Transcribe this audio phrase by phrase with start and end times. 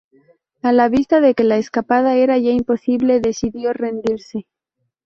[0.63, 4.47] A la vista de que la escapada era ya imposible, decidió rendirse.